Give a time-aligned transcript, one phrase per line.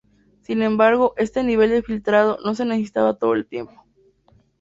[0.41, 3.85] Sin embargo, este nivel de filtrado no se necesita todo el tiempo.